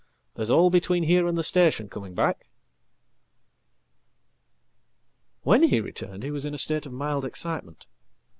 "There's 0.33 0.49
all 0.49 0.71
between 0.71 1.03
here 1.03 1.25
andthe 1.27 1.45
station 1.45 1.87
coming 1.87 2.15
back."When 5.45 5.61
he 5.61 5.79
returned 5.79 6.23
he 6.23 6.31
was 6.31 6.43
in 6.43 6.55
a 6.55 6.57
state 6.57 6.87
of 6.87 6.91
mild 6.91 7.23
excitement. 7.23 7.85